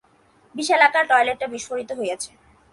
বিশালাকার 0.55 1.05
টয়লেটটা 1.07 1.47
বিস্ফোরিত 1.47 1.89
হয়েছে। 1.99 2.31